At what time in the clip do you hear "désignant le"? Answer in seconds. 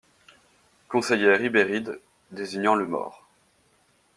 2.31-2.87